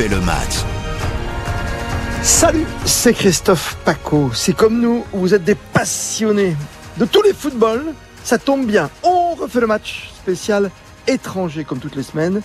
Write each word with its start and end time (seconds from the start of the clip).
refait 0.00 0.14
le 0.14 0.20
match. 0.20 0.64
Salut, 2.22 2.64
c'est 2.86 3.12
Christophe 3.12 3.76
Paco. 3.84 4.30
Si 4.32 4.54
comme 4.54 4.80
nous, 4.80 5.04
vous 5.12 5.34
êtes 5.34 5.44
des 5.44 5.54
passionnés 5.54 6.56
de 6.96 7.04
tous 7.04 7.22
les 7.22 7.34
footballs, 7.34 7.94
ça 8.24 8.38
tombe 8.38 8.66
bien. 8.66 8.88
On 9.02 9.34
refait 9.34 9.60
le 9.60 9.66
match 9.66 10.10
spécial 10.16 10.70
étranger 11.06 11.64
comme 11.64 11.80
toutes 11.80 11.96
les 11.96 12.02
semaines. 12.02 12.40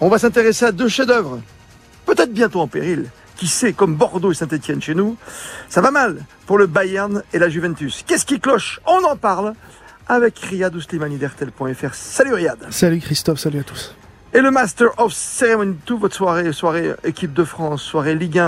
On 0.00 0.08
va 0.08 0.18
s'intéresser 0.18 0.64
à 0.64 0.72
deux 0.72 0.88
chefs-d'œuvre, 0.88 1.40
peut-être 2.06 2.32
bientôt 2.32 2.60
en 2.60 2.68
péril. 2.68 3.10
Qui 3.36 3.48
sait, 3.48 3.72
comme 3.72 3.96
Bordeaux 3.96 4.30
et 4.30 4.34
Saint-Etienne 4.34 4.80
chez 4.80 4.94
nous, 4.94 5.16
ça 5.68 5.80
va 5.80 5.90
mal 5.90 6.24
pour 6.46 6.56
le 6.56 6.66
Bayern 6.66 7.22
et 7.32 7.38
la 7.38 7.48
Juventus. 7.48 8.04
Qu'est-ce 8.06 8.24
qui 8.24 8.38
cloche 8.38 8.80
On 8.86 9.04
en 9.04 9.16
parle 9.16 9.54
avec 10.06 10.38
Riyad 10.38 10.74
Ouslimani 10.74 11.18
d'RTL.fr. 11.18 11.94
Salut 11.94 12.34
Riyad. 12.34 12.58
Salut 12.70 13.00
Christophe, 13.00 13.40
salut 13.40 13.58
à 13.58 13.64
tous. 13.64 13.94
Et 14.36 14.40
le 14.40 14.50
Master 14.50 14.88
of 14.98 15.12
Ceremony, 15.12 15.76
toute 15.86 16.00
votre 16.00 16.16
soirée, 16.16 16.52
soirée 16.52 16.92
équipe 17.04 17.32
de 17.32 17.44
France, 17.44 17.82
soirée 17.82 18.16
Ligue 18.16 18.40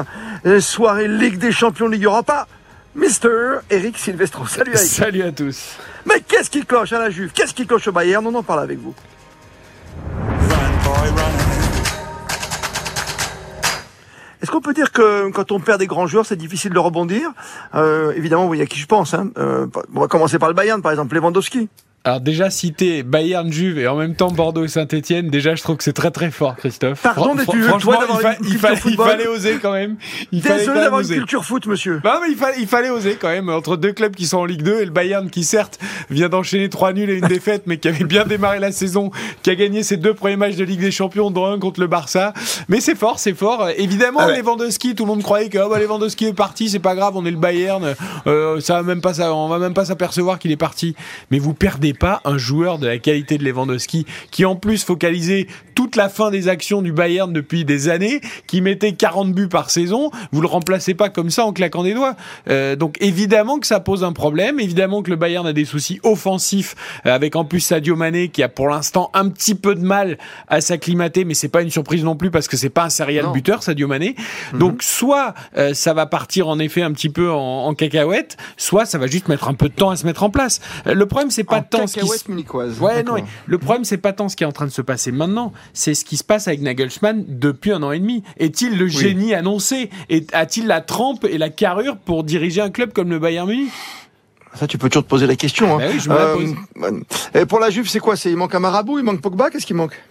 1, 0.45 0.61
soirée 0.61 1.07
Ligue 1.07 1.39
des 1.39 1.53
Champions, 1.53 1.87
Ligue 1.87 2.05
Europa, 2.05 2.49
Mister 2.97 3.59
Eric 3.71 3.97
Silvestro. 3.97 4.47
Salut 4.47 4.73
Eric. 4.75 4.85
Salut 4.85 5.23
à 5.23 5.31
tous. 5.31 5.77
Mais 6.05 6.21
qu'est-ce 6.27 6.51
qui 6.51 6.65
cloche 6.67 6.93
à 6.93 6.99
la 6.99 7.11
Juve? 7.11 7.31
Qu'est-ce 7.33 7.55
qui 7.55 7.69
cloche 7.69 7.87
au 7.87 7.93
Bayern? 7.93 8.27
On 8.27 8.35
en 8.35 8.43
parle 8.43 8.61
avec 8.65 8.81
vous. 8.81 8.95
Est-ce 14.43 14.51
qu'on 14.51 14.61
peut 14.61 14.75
dire 14.75 14.91
que 14.91 15.31
quand 15.31 15.53
on 15.53 15.61
perd 15.61 15.79
des 15.79 15.87
grands 15.87 16.07
joueurs, 16.09 16.27
c'est 16.27 16.37
difficile 16.37 16.73
de 16.73 16.79
rebondir? 16.79 17.31
Euh, 17.77 18.13
Évidemment, 18.17 18.43
vous 18.43 18.49
voyez 18.49 18.63
à 18.63 18.67
qui 18.67 18.79
je 18.81 18.87
pense. 18.87 19.15
Hein. 19.15 19.31
Euh, 19.39 19.67
on 19.95 20.01
va 20.01 20.09
commencer 20.09 20.39
par 20.41 20.49
le 20.49 20.55
Bayern, 20.55 20.83
par 20.83 20.91
exemple, 20.91 21.15
Lewandowski. 21.15 21.69
Alors 22.07 22.21
déjà 22.21 22.51
citer 22.51 23.03
Bayern 23.03 23.53
Juve 23.53 23.81
et 23.81 23.89
en 23.89 23.97
même 23.97 24.15
temps 24.15 24.31
Bordeaux 24.31 24.65
et 24.65 24.69
Saint-Etienne, 24.69 25.29
déjà 25.29 25.57
je 25.57 25.63
trouve 25.65 25.77
que 25.77 25.83
c'est 25.83 25.93
très 25.93 26.13
très 26.13 26.31
fort 26.31 26.55
Christophe. 26.55 27.03
Pardon 27.03 27.35
mais 27.35 27.45
tu 27.45 27.61
franchement 27.65 27.95
il, 28.45 28.59
fallait 28.97 29.27
oser 29.27 29.59
quand 29.61 29.73
même. 29.73 29.97
Il 30.31 30.41
Désolé 30.41 30.79
d'avoir 30.79 31.01
une 31.01 31.09
culture 31.09 31.45
foot 31.45 31.67
monsieur. 31.67 32.01
Non 32.05 32.13
mais 32.23 32.31
il 32.31 32.37
fallait, 32.37 32.61
il 32.61 32.69
fallait 32.69 32.91
oser 32.91 33.17
quand 33.21 33.27
même 33.27 33.49
entre 33.49 33.77
deux 33.77 33.93
clubs 33.93 34.15
qui 34.15 34.27
sont 34.27 34.39
en 34.39 34.45
Ligue 34.45 34.63
2 34.63 34.83
et 34.83 34.85
le 34.85 34.93
Bayern 34.93 35.29
qui 35.31 35.43
certes 35.43 35.81
vient 36.09 36.29
d'enchaîner 36.29 36.69
trois 36.69 36.93
nuls 36.93 37.11
et 37.11 37.17
une 37.17 37.27
défaite 37.27 37.65
mais 37.67 37.79
qui 37.79 37.89
avait 37.89 38.05
bien 38.05 38.25
démarré 38.25 38.61
la 38.61 38.71
saison, 38.71 39.11
qui 39.43 39.51
a 39.51 39.57
gagné 39.57 39.83
ses 39.83 39.97
deux 39.97 40.15
premiers 40.15 40.37
matchs 40.37 40.55
de 40.55 40.63
Ligue 40.63 40.83
des 40.83 40.93
Champions 40.93 41.33
dont 41.33 41.47
un 41.47 41.59
contre 41.59 41.81
le 41.81 41.89
Barça. 41.89 42.35
Mais 42.69 42.79
c'est 42.81 42.95
fort, 42.95 43.19
c'est 43.19 43.35
fort. 43.35 43.69
Évidemment 43.79 44.21
ah 44.21 44.31
Lewandowski, 44.31 44.95
tout 44.95 45.07
le 45.07 45.09
monde 45.09 45.25
croyait 45.25 45.49
que 45.49 45.59
oh, 45.59 45.69
bah, 45.69 45.81
Lewandowski 45.81 46.27
est 46.27 46.33
parti, 46.35 46.71
c'est 46.71 46.79
pas 46.79 46.95
grave, 46.95 47.17
on 47.17 47.27
est 47.27 47.33
le 47.33 47.37
Bayern, 47.37 47.97
euh, 48.29 48.61
ça 48.61 48.75
va 48.75 48.83
même 48.85 49.01
pas 49.01 49.15
ça, 49.15 49.35
on 49.35 49.49
va 49.49 49.59
même 49.59 49.75
pas 49.75 49.87
s'apercevoir 49.87 50.39
qu'il 50.39 50.53
est 50.53 50.57
parti. 50.57 50.95
Mais 51.33 51.41
vous 51.41 51.53
perdez 51.53 51.96
pas 51.97 52.21
un 52.25 52.39
joueur 52.39 52.79
de 52.79 52.87
la 52.87 52.99
qualité 52.99 53.39
de 53.39 53.45
Lewandowski, 53.45 54.07
qui 54.31 54.45
en 54.45 54.57
plus 54.57 54.85
focalisait 54.85 55.47
toute 55.87 55.95
la 55.95 56.09
fin 56.09 56.33
des 56.33 56.49
actions 56.49 56.83
du 56.83 56.91
Bayern 56.91 57.33
depuis 57.33 57.65
des 57.65 57.89
années, 57.89 58.21
qui 58.49 58.61
mettait 58.61 58.95
40 58.95 59.33
buts 59.33 59.47
par 59.47 59.71
saison. 59.71 60.11
Vous 60.33 60.41
le 60.41 60.49
remplacez 60.49 60.95
pas 60.95 61.11
comme 61.11 61.31
ça 61.31 61.47
en 61.47 61.53
claquant 61.53 61.85
des 61.85 61.95
doigts. 61.95 62.17
Euh, 62.51 62.75
donc 62.75 62.97
évidemment 63.01 63.61
que 63.61 63.69
ça 63.69 63.79
pose 63.79 64.03
un 64.03 64.13
problème. 64.13 64.59
Évidemment 64.59 65.05
que 65.05 65.11
le 65.11 65.17
Bayern 65.17 65.47
a 65.47 65.53
des 65.53 65.65
soucis 65.65 66.01
offensifs 66.03 66.75
euh, 67.07 67.15
avec 67.15 67.37
en 67.37 67.45
plus 67.45 67.61
Sadio 67.61 67.95
Mané 67.95 68.31
qui 68.31 68.43
a 68.43 68.49
pour 68.49 68.67
l'instant 68.67 69.13
un 69.15 69.29
petit 69.29 69.55
peu 69.55 69.77
de 69.77 69.81
mal 69.81 70.19
à 70.49 70.61
s'acclimater, 70.61 71.25
mais 71.25 71.35
c'est 71.35 71.47
pas 71.47 71.63
une 71.63 71.71
surprise 71.71 72.03
non 72.03 72.17
plus 72.17 72.33
parce 72.33 72.49
que 72.49 72.57
c'est 72.57 72.69
pas 72.69 72.83
un 72.87 72.91
serial 72.91 73.31
buteur 73.33 73.63
Sadio 73.63 73.87
Mané. 73.87 74.17
Mhm. 74.55 74.59
Donc 74.59 74.83
soit 74.83 75.35
euh, 75.57 75.73
ça 75.73 75.95
va 75.95 76.07
partir 76.07 76.49
en 76.49 76.59
effet 76.59 76.83
un 76.83 76.91
petit 76.91 77.11
peu 77.11 77.31
en, 77.31 77.67
en, 77.67 77.75
cacahuète, 77.75 78.37
soit 78.57 78.87
ça 78.87 78.99
va 78.99 79.07
juste 79.07 79.29
mettre 79.29 79.47
un 79.47 79.55
peu 79.55 79.69
de 79.69 79.75
temps 79.75 79.91
à 79.91 79.97
se 79.97 80.05
mettre 80.05 80.25
en 80.25 80.31
place. 80.31 80.61
le 80.85 81.07
problème 81.07 81.31
c'est 81.31 81.45
pas 81.45 81.61
tant 81.61 81.87
ce 81.87 81.95
qui 81.95 82.01
Ouais, 82.81 83.05
non, 83.05 83.15
le 83.47 83.59
problème, 83.59 83.85
c'est 83.85 83.99
pas 83.99 84.13
tant 84.13 84.29
ce 84.29 84.35
qui 84.35 84.43
est 84.43 84.47
en 84.47 84.53
train 84.53 84.67
de 84.67 84.71
se 84.71 84.83
passer 84.83 85.13
maintenant, 85.13 85.53
c'est 85.77 85.95
ce 85.95 86.05
qui 86.05 86.17
se 86.17 86.25
passe 86.25 86.49
avec 86.49 86.63
Nagelsmann 86.63 87.25
depuis 87.29 87.71
un 87.71 87.83
an 87.83 87.93
et 87.93 87.99
demi. 87.99 88.23
Est-il 88.39 88.79
le 88.79 88.89
génie 88.89 89.35
annoncé? 89.35 89.91
A-t-il 90.33 90.67
la 90.67 90.81
trempe 90.81 91.25
et 91.25 91.39
la 91.39 91.51
carrure 91.51 91.99
pour 91.99 92.25
diriger 92.25 92.63
un 92.63 92.71
club 92.71 92.93
comme 92.93 93.11
le 93.11 93.19
Bayern 93.19 93.49
Munich? 93.49 93.71
Ça, 94.55 94.67
tu 94.67 94.79
peux 94.79 94.89
toujours 94.89 95.05
te 95.05 95.09
poser 95.11 95.27
la 95.27 95.37
question. 95.37 95.79
Hein. 95.79 95.89
Oui, 95.93 96.01
je 96.01 96.09
me 96.09 96.15
la 96.15 96.33
pose. 96.33 96.55
Euh, 96.83 97.41
et 97.43 97.45
pour 97.45 97.61
la 97.61 97.69
Juve, 97.69 97.89
c'est 97.89 97.99
quoi? 97.99 98.15
Il 98.25 98.39
manque 98.39 98.55
un 98.55 98.61
marabout, 98.61 98.99
il 98.99 99.05
manque 99.05 99.21
Pogba, 99.21 99.51
qu'est-ce 99.51 99.67
qui 99.67 99.75
manque? 99.75 100.03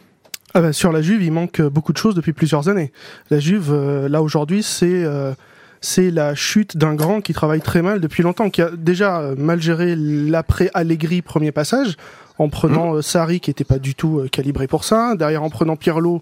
Ah 0.54 0.62
ben, 0.62 0.72
Sur 0.72 0.92
la 0.92 1.02
Juve, 1.02 1.24
il 1.24 1.32
manque 1.32 1.62
beaucoup 1.62 1.94
de 1.94 1.98
choses 1.98 2.14
depuis 2.14 2.32
plusieurs 2.32 2.70
années. 2.70 2.92
La 3.32 3.40
Juve, 3.40 3.72
euh, 3.72 4.08
là 4.08 4.22
aujourd'hui, 4.22 4.62
c'est 4.62 4.86
euh, 4.86 5.34
c'est 5.82 6.12
la 6.12 6.36
chute 6.36 6.78
d'un 6.78 6.96
grand 6.96 7.22
qui 7.22 7.34
travaille 7.34 7.62
très 7.62 7.82
mal 7.82 8.00
depuis 8.00 8.24
longtemps, 8.24 8.50
qui 8.50 8.62
a 8.62 8.72
déjà 8.72 9.34
mal 9.38 9.62
géré 9.62 9.96
l'après 9.96 10.70
Allegri 10.74 11.22
premier 11.22 11.52
passage 11.52 11.96
en 12.38 12.50
prenant 12.50 12.94
mmh. 12.94 12.98
Euh, 12.98 13.02
Sarri 13.02 13.40
qui 13.40 13.50
n'était 13.50 13.64
pas 13.64 13.80
du 13.80 13.96
tout 13.96 14.20
euh, 14.20 14.28
calibré 14.28 14.68
pour 14.68 14.84
ça, 14.84 15.16
derrière 15.16 15.44
en 15.44 15.50
prenant 15.50 15.76
Pirlo 15.76 16.22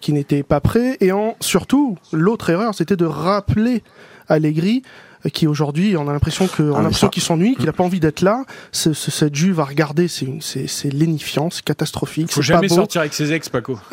qui 0.00 0.12
n'était 0.12 0.42
pas 0.42 0.60
prêt, 0.60 0.96
et 1.00 1.12
en 1.12 1.36
surtout 1.40 1.98
l'autre 2.12 2.48
erreur 2.50 2.74
c'était 2.74 2.96
de 2.96 3.04
rappeler 3.04 3.82
Allegri 4.28 4.82
qui 5.28 5.46
aujourd'hui, 5.46 5.96
on 5.98 6.08
a 6.08 6.12
l'impression 6.12 6.46
que, 6.46 6.62
a 6.62 6.76
ah, 6.78 6.82
l'impression 6.82 7.08
qu'il 7.08 7.22
s'ennuie, 7.22 7.54
qu'il 7.54 7.66
n'a 7.66 7.74
pas 7.74 7.84
envie 7.84 8.00
d'être 8.00 8.22
là. 8.22 8.44
Ce, 8.72 8.94
ce, 8.94 9.10
cette 9.10 9.34
Juve 9.34 9.60
à 9.60 9.64
regarder, 9.64 10.08
c'est 10.08 10.26
c'est 10.40 10.66
c'est 10.66 10.88
lénifiant, 10.88 11.50
c'est 11.50 11.62
catastrophique. 11.62 12.32
Faut 12.32 12.40
jamais 12.40 12.68
sortir 12.68 13.02
avec 13.02 13.12
ses 13.12 13.32
ex, 13.32 13.50
Paco. 13.50 13.78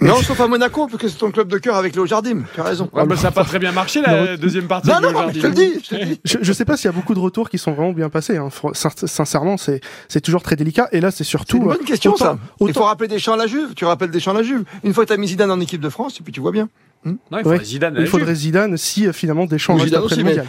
non, 0.00 0.22
sauf 0.22 0.40
à 0.40 0.48
Monaco, 0.48 0.86
parce 0.86 1.02
que 1.02 1.08
c'est 1.08 1.18
ton 1.18 1.30
club 1.30 1.48
de 1.48 1.58
cœur 1.58 1.76
avec 1.76 1.94
Léo 1.94 2.06
Jardim. 2.06 2.44
Tu 2.54 2.60
as 2.60 2.64
raison. 2.64 2.88
Ah, 2.94 3.04
bah, 3.04 3.16
ça 3.16 3.24
n'a 3.24 3.30
pas 3.32 3.44
très 3.44 3.58
bien 3.58 3.72
marché 3.72 4.00
la 4.00 4.36
deuxième 4.36 4.66
partie. 4.66 4.88
Non, 4.88 5.00
non, 5.00 5.12
non 5.12 5.30
je 5.32 5.40
te 5.40 5.46
le 5.46 5.52
dis. 5.52 5.72
Je, 5.82 5.96
te 5.96 6.04
dis. 6.04 6.20
je, 6.24 6.38
je 6.40 6.52
sais 6.52 6.64
pas 6.64 6.76
s'il 6.76 6.86
y 6.86 6.88
a 6.88 6.92
beaucoup 6.92 7.14
de 7.14 7.20
retours 7.20 7.50
qui 7.50 7.58
sont 7.58 7.72
vraiment 7.72 7.92
bien 7.92 8.08
passés. 8.08 8.36
Hein. 8.36 8.48
Sincèrement, 8.74 9.56
c'est 9.56 9.80
c'est 10.08 10.20
toujours 10.20 10.42
très 10.42 10.56
délicat. 10.56 10.88
Et 10.92 11.00
là, 11.00 11.10
c'est 11.10 11.24
surtout. 11.24 11.58
C'est 11.58 11.62
une 11.62 11.68
bonne 11.68 11.84
question 11.84 12.16
ça. 12.16 12.38
Il 12.60 12.72
faut 12.72 12.84
rappeler 12.84 13.08
Deschamps 13.08 13.34
à 13.34 13.36
la 13.36 13.46
Juve. 13.46 13.74
Tu 13.74 13.84
rappelles 13.84 14.10
Deschamps 14.10 14.32
à 14.32 14.34
la 14.34 14.42
Juve. 14.42 14.64
Une 14.84 14.94
fois 14.94 15.04
que 15.04 15.08
tu 15.08 15.14
as 15.14 15.16
mis 15.16 15.28
Zidane 15.28 15.50
en 15.50 15.60
équipe 15.60 15.80
de 15.80 15.88
France, 15.88 16.18
et 16.20 16.22
puis 16.22 16.32
tu 16.32 16.40
vois 16.40 16.52
bien. 16.52 16.68
Hmm 17.04 17.14
non, 17.30 17.38
il 17.38 17.44
faudrait 17.44 17.64
Zidane. 17.64 17.96
Il 17.98 18.06
faudrait 18.06 18.34
Zidane 18.34 18.76
si 18.76 19.06
euh, 19.06 19.12
finalement 19.12 19.46
Deschamps 19.46 19.76
reste 19.76 19.94
après 19.94 20.16
le 20.16 20.24
mondial. 20.24 20.46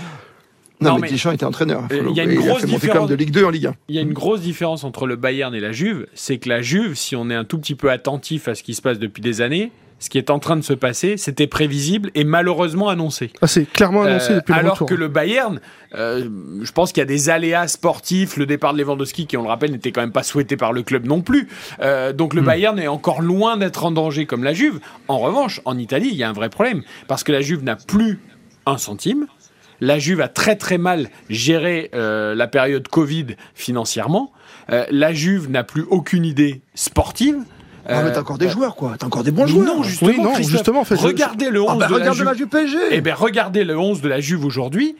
Non, 0.82 0.98
mais, 0.98 1.10
Deschamps 1.10 1.32
était 1.32 1.46
entraîneur. 1.46 1.84
Il 1.92 2.16
y 2.16 2.20
a 2.20 2.24
une 2.24 2.40
grosse 2.40 2.66
différence 2.66 3.10
de 3.10 3.16
Ligue 3.16 3.32
2 3.32 3.46
en 3.46 3.50
Ligue 3.50 3.68
1. 3.68 3.76
Il 3.90 3.96
y 3.96 4.00
a 4.00 4.02
une 4.02 4.14
grosse 4.14 4.42
différence 4.42 4.84
entre 4.84 5.08
le 5.08 5.16
Bayern 5.16 5.54
et 5.54 5.60
la 5.60 5.72
Juve, 5.72 6.08
c'est 6.14 6.38
que 6.38 6.50
la 6.50 6.62
Juve, 6.62 6.96
si 6.96 7.16
on 7.16 7.30
est 7.30 7.36
un 7.36 7.46
tout 7.46 7.60
petit 7.60 7.76
peu 7.76 7.92
attentif 7.92 8.48
à 8.48 8.56
ce 8.56 8.64
qui 8.64 8.74
se 8.74 8.82
passe 8.82 9.00
depuis 9.00 9.22
des 9.22 9.42
années, 9.42 9.72
ce 10.02 10.10
qui 10.10 10.18
est 10.18 10.32
en 10.32 10.40
train 10.40 10.58
de 10.58 10.64
se 10.64 10.74
passer, 10.74 11.16
c'était 11.16 11.46
prévisible 11.46 12.10
et 12.16 12.24
malheureusement 12.24 12.90
annoncé. 12.90 13.32
Ah, 13.42 13.48
c'est 13.48 13.72
clairement 13.72 14.02
annoncé 14.02 14.34
depuis 14.34 14.54
euh, 14.54 14.56
le 14.56 14.60
Alors 14.60 14.86
que 14.86 14.96
le 14.96 15.08
Bayern, 15.08 15.62
euh, 15.94 16.28
je 16.64 16.72
pense 16.72 16.92
qu'il 16.92 17.02
y 17.02 17.04
a 17.04 17.06
des 17.06 17.30
aléas 17.30 17.68
sportifs. 17.68 18.36
Le 18.36 18.48
départ 18.48 18.74
de 18.74 18.82
Lewandowski, 18.82 19.28
qui 19.28 19.38
on 19.38 19.44
le 19.44 19.50
rappelle, 19.50 19.72
n'était 19.72 19.92
quand 19.92 20.02
même 20.02 20.12
pas 20.12 20.24
souhaité 20.24 20.58
par 20.58 20.74
le 20.74 20.82
club 20.82 21.06
non 21.06 21.22
plus. 21.22 21.48
Euh, 21.82 22.14
donc 22.14 22.34
le 22.34 22.42
hmm. 22.42 22.46
Bayern 22.46 22.80
est 22.80 22.88
encore 22.88 23.22
loin 23.22 23.58
d'être 23.58 23.86
en 23.86 23.92
danger 23.92 24.26
comme 24.26 24.44
la 24.44 24.54
Juve. 24.54 24.80
En 25.08 25.20
revanche, 25.20 25.62
en 25.66 25.78
Italie, 25.78 26.10
il 26.12 26.18
y 26.18 26.24
a 26.24 26.30
un 26.30 26.34
vrai 26.34 26.50
problème 26.50 26.82
parce 27.08 27.24
que 27.24 27.32
la 27.32 27.42
Juve 27.42 27.64
n'a 27.64 27.76
plus 27.76 28.20
un 28.66 28.78
centime. 28.80 29.28
La 29.82 30.00
Juve 30.00 30.22
a 30.22 30.28
très 30.28 30.56
très 30.56 30.78
mal 30.78 31.10
géré 31.30 31.90
la 31.94 32.48
période 32.48 32.88
Covid 32.88 33.28
financièrement. 33.56 34.32
la 34.70 35.14
Juve 35.14 35.50
n'a 35.50 35.64
plus 35.64 35.84
aucune 35.90 36.24
idée 36.24 36.62
sportive. 36.76 37.44
Ah, 37.88 38.04
mais 38.04 38.12
t'as 38.12 38.22
encore 38.22 38.38
des 38.38 38.48
euh, 38.48 38.52
joueurs, 38.52 38.76
quoi. 38.76 38.96
T'as 38.98 39.08
encore 39.08 39.24
des 39.24 39.32
bons 39.32 39.48
joueurs. 39.48 39.66
Non, 39.66 39.84
justement, 39.84 40.24
non, 40.24 40.36
justement 40.36 40.84
regardez 40.84 41.50
le 41.50 41.62
11 41.62 41.70
ah, 41.70 41.76
bah, 41.76 41.88
de, 41.88 41.98
la 41.98 42.12
Juve. 42.12 42.26
la 42.26 42.34
Juve 42.34 42.48
PSG. 42.48 42.78
Eh 42.92 43.02
ben, 43.02 43.14
regardez 43.14 43.64
le 43.64 43.78
11 43.78 44.02
de 44.02 44.10
la 44.10 44.20
Juve 44.20 44.46
aujourd'hui. 44.46 44.96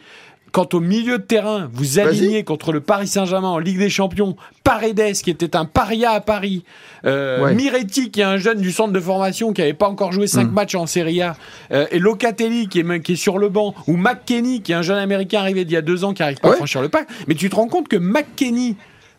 Quand 0.52 0.74
au 0.74 0.82
milieu 0.82 1.18
de 1.18 1.24
terrain, 1.24 1.70
vous 1.72 2.00
alignez 2.00 2.44
contre 2.44 2.74
le 2.74 2.82
Paris 2.82 3.08
Saint-Germain 3.08 3.48
en 3.48 3.58
Ligue 3.58 3.78
des 3.78 3.90
Champions, 3.90 4.36
Paredes, 4.64 5.14
qui 5.14 5.30
était 5.30 5.56
un 5.56 5.64
paria 5.64 6.12
à 6.12 6.20
Paris, 6.20 6.66
euh, 7.06 7.54
Miretti, 7.54 8.12
qui 8.12 8.20
est 8.20 8.26
un 8.26 8.38
jeune 8.38 8.60
du 8.60 8.72
centre 8.72 8.92
de 8.92 9.00
formation 9.00 9.54
qui 9.54 9.62
n'avait 9.62 9.74
pas 9.74 9.88
encore 9.88 10.12
joué 10.12 10.28
5 10.28 10.44
hmm. 10.44 10.52
matchs 10.52 10.76
en 10.76 10.88
Serie 10.88 11.22
A, 11.22 11.38
euh, 11.72 11.88
et 11.92 12.00
Locatelli, 12.00 12.68
qui 12.68 12.80
est, 12.80 13.00
qui 13.02 13.14
est 13.14 13.16
sur 13.16 13.38
le 13.38 13.48
banc, 13.48 13.74
ou 13.88 13.96
McKenny, 13.96 14.62
qui 14.62 14.74
est 14.74 14.76
un 14.76 14.82
jeune 14.82 14.98
américain 14.98 15.40
arrivé 15.40 15.64
d'il 15.64 15.74
y 15.74 15.78
a 15.78 15.82
deux 15.82 16.04
ans 16.04 16.14
qui 16.14 16.22
n'arrive 16.22 16.40
pas 16.40 16.52
à 16.52 16.56
franchir 16.56 16.82
le 16.82 16.90
pas. 16.90 17.06
Mais 17.28 17.36
tu 17.36 17.50
te 17.50 17.56
rends 17.56 17.68
compte 17.68 17.88
que 17.88 17.98
McKenny, 17.98 18.76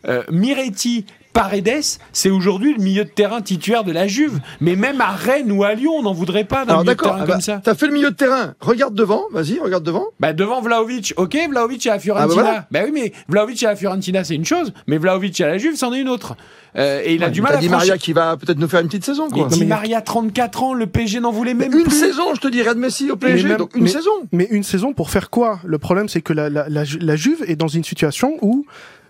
euh, 0.06 0.22
Miretti 0.30 1.06
Paredes, 1.32 1.82
c'est 2.12 2.30
aujourd'hui 2.30 2.74
le 2.74 2.82
milieu 2.82 3.04
de 3.04 3.08
terrain 3.08 3.40
titulaire 3.40 3.84
de 3.84 3.92
la 3.92 4.06
Juve. 4.06 4.40
Mais 4.60 4.76
même 4.76 5.00
à 5.00 5.10
Rennes 5.10 5.50
ou 5.50 5.64
à 5.64 5.74
Lyon, 5.74 5.92
on 5.96 6.02
n'en 6.02 6.12
voudrait 6.12 6.44
pas 6.44 6.64
d'un 6.64 6.82
milieu 6.82 6.94
de 6.94 7.00
terrain 7.00 7.16
ah 7.16 7.24
comme 7.24 7.34
bah, 7.36 7.40
ça. 7.40 7.60
T'as 7.64 7.74
fait 7.74 7.86
le 7.86 7.92
milieu 7.92 8.10
de 8.10 8.16
terrain. 8.16 8.54
Regarde 8.60 8.94
devant. 8.94 9.24
Vas-y, 9.32 9.58
regarde 9.58 9.84
devant. 9.84 10.04
Bah 10.20 10.32
devant 10.32 10.60
Vlaovic. 10.60 11.14
Ok, 11.16 11.36
Vlaovic 11.48 11.86
à 11.86 11.94
la 11.94 11.98
Fiorentina. 11.98 12.42
Ah 12.46 12.52
bah, 12.52 12.66
bah, 12.70 12.80
oui, 12.84 12.90
mais 12.92 13.12
Vlaovic 13.28 13.62
à 13.62 13.70
la 13.70 13.76
Fiorentina, 13.76 14.24
c'est 14.24 14.34
une 14.34 14.44
chose. 14.44 14.72
Mais 14.86 14.98
Vlaovic 14.98 15.40
à 15.40 15.46
la 15.46 15.58
Juve, 15.58 15.76
c'en 15.76 15.92
est 15.94 16.00
une 16.00 16.08
autre. 16.08 16.36
Euh, 16.76 17.02
et 17.04 17.14
il 17.14 17.24
a 17.24 17.30
du 17.30 17.42
mal 17.42 17.54
à. 17.54 17.58
Di 17.58 17.68
Maria 17.68 17.98
qui 17.98 18.12
va 18.12 18.36
peut-être 18.36 18.58
nous 18.58 18.68
faire 18.68 18.80
une 18.80 18.86
petite 18.86 19.04
saison. 19.04 19.28
Quoi. 19.28 19.48
Di 19.48 19.64
Maria 19.64 20.00
34 20.00 20.62
ans, 20.62 20.74
le 20.74 20.86
PSG 20.86 21.20
n'en 21.20 21.30
voulait 21.32 21.54
même 21.54 21.72
une 21.72 21.84
plus. 21.84 21.98
saison, 21.98 22.34
je 22.34 22.40
te 22.40 22.48
dirais 22.48 22.74
de 22.74 22.80
Messi 22.80 23.10
au 23.10 23.16
PSG. 23.16 23.56
donc 23.56 23.74
une 23.74 23.88
saison. 23.88 24.10
Mais 24.32 24.48
une 24.50 24.62
saison 24.62 24.92
pour 24.92 25.10
faire 25.10 25.30
quoi? 25.30 25.60
Le 25.64 25.78
problème, 25.78 26.08
c'est 26.08 26.22
que 26.22 26.32
la, 26.32 26.48
la, 26.48 26.68
la, 26.68 26.84
la 27.00 27.16
Juve 27.16 27.44
est 27.46 27.56
dans 27.56 27.68
une 27.68 27.84
situation 27.84 28.36
où 28.40 28.66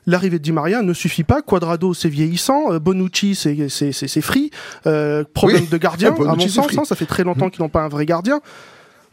l'arrivée 0.06 0.38
de 0.38 0.42
Di 0.42 0.52
Maria 0.52 0.82
ne 0.82 0.92
suffit 0.92 1.24
pas. 1.24 1.42
Quadrado, 1.42 1.94
c'est 1.94 2.08
vieillissant. 2.08 2.72
Euh, 2.72 2.78
Bonucci, 2.78 3.34
c'est 3.34 4.20
free. 4.20 4.50
Euh, 4.86 5.24
problème 5.34 5.66
de 5.66 5.76
gardien, 5.76 6.14
à 6.28 6.34
mon 6.34 6.48
sens. 6.48 6.78
Hein, 6.78 6.84
ça 6.84 6.96
fait 6.96 7.06
très 7.06 7.24
longtemps 7.24 7.50
qu'ils 7.50 7.62
n'ont 7.62 7.68
pas 7.68 7.82
un 7.82 7.88
vrai 7.88 8.06
gardien. 8.06 8.40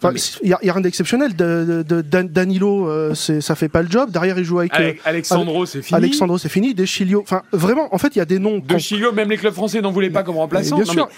Il 0.04 0.48
n'y 0.48 0.54
a, 0.54 0.58
rien 0.62 0.82
d'exceptionnel. 0.82 1.36
De, 1.36 1.84
Danilo, 2.02 2.88
euh, 2.88 3.14
ça 3.14 3.56
fait 3.56 3.70
pas 3.70 3.82
le 3.82 3.90
job. 3.90 4.12
Derrière, 4.12 4.38
il 4.38 4.44
joue 4.44 4.60
avec. 4.60 4.74
Euh, 4.80 4.94
Alexandro, 5.06 5.66
c'est 5.66 5.82
fini. 5.82 5.98
Alexandro, 5.98 6.38
c'est 6.38 6.50
fini. 6.50 6.74
Deschilio. 6.74 7.22
Enfin, 7.22 7.44
vraiment, 7.52 7.94
en 7.94 7.98
fait, 7.98 8.16
il 8.16 8.20
y 8.20 8.22
a 8.22 8.26
des 8.26 8.40
noms. 8.40 8.60
Deschilio, 8.60 9.12
même 9.12 9.30
les 9.30 9.38
clubs 9.38 9.54
français 9.54 9.82
n'en 9.82 9.92
voulaient 9.92 10.10
pas 10.10 10.24
comme 10.24 10.38
remplaçant. 10.38 10.78
Bien 10.78 10.86
sûr. 10.86 11.10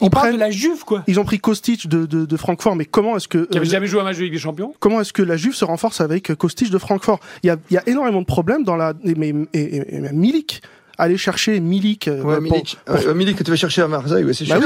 on 0.00 0.10
parle 0.10 0.34
de 0.34 0.38
la 0.38 0.50
Juve, 0.50 0.84
quoi. 0.84 1.02
Ils 1.06 1.20
ont 1.20 1.24
pris 1.24 1.38
Kostic 1.38 1.88
de, 1.88 2.36
Francfort, 2.36 2.76
mais 2.76 2.84
comment 2.84 3.16
est-ce 3.16 3.28
que. 3.28 3.46
Qui 3.46 3.58
avait 3.58 3.66
jamais 3.66 3.86
joué 3.86 4.00
un 4.00 4.04
match 4.04 4.16
de 4.16 4.22
Ligue 4.22 4.32
des 4.32 4.38
Champions. 4.38 4.74
Comment 4.80 5.00
est-ce 5.00 5.12
que 5.12 5.22
la 5.22 5.36
Juve 5.36 5.54
se 5.54 5.64
renforce 5.64 6.00
avec 6.00 6.34
Kostic 6.34 6.70
de 6.70 6.78
Francfort? 6.78 7.20
Il 7.42 7.56
y 7.70 7.76
a, 7.76 7.82
énormément 7.86 8.20
de 8.20 8.26
problèmes 8.26 8.64
dans 8.64 8.76
la. 8.76 8.94
Mais, 9.04 9.34
et, 9.52 9.82
Milik 10.12 10.62
aller 10.98 11.16
chercher 11.16 11.60
Milik. 11.60 12.08
Euh, 12.08 12.22
ouais, 12.22 12.40
Milik, 12.40 12.78
Milik 13.14 13.36
que 13.36 13.44
tu 13.44 13.50
vas 13.50 13.56
chercher 13.56 13.82
à 13.82 13.88
Marseille, 13.88 14.24
c'est 14.34 14.46
bah 14.46 14.58